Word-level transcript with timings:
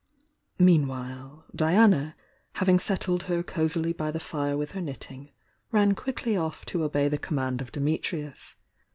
Mean 0.57 0.87
while, 0.87 1.45
Diana, 1.55 2.15
having 2.53 2.79
settled 2.79 3.21
her 3.29 3.43
cosily 3.43 3.93
by 3.93 4.09
the 4.09 4.19
fire 4.19 4.57
with 4.57 4.71
her 4.71 4.81
knitting, 4.81 5.29
ran 5.71 5.93
quickly 5.93 6.35
off 6.35 6.65
to 6.73 6.83
obey 6.83 7.07
the 7.07 7.19
com 7.19 7.35
mand 7.35 7.61
of 7.61 7.71
Dimitrius. 7.71 8.55